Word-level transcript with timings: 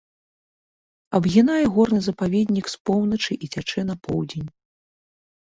Абгінае 1.17 1.65
горны 1.75 2.01
запаведнік 2.05 2.65
з 2.75 2.79
поўначы 2.91 3.33
і 3.47 3.51
цячэ 3.55 3.81
на 3.91 3.95
поўдзень. 4.09 4.49